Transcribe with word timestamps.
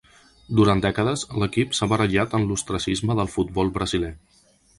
Durant 0.59 0.79
dècades, 0.85 1.25
l’equip 1.43 1.77
s’ha 1.81 1.89
barallat 1.91 2.33
en 2.39 2.49
l’ostracisme 2.53 3.19
del 3.21 3.31
futbol 3.37 3.71
brasiler. 3.79 4.13